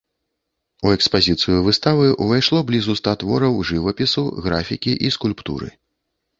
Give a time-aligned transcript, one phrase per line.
[0.87, 5.75] У экспазіцыю выставы ўвайшло блізу ста твораў жывапісу, графікі і скульптуры.